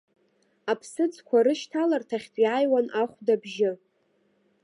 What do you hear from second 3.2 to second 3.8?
абжьы.